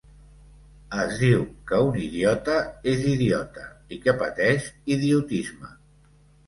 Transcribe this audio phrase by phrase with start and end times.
[1.03, 1.43] Es diu
[1.73, 2.57] que un idiota
[2.95, 3.69] és idiota
[3.99, 5.75] i que pateix idiotisme.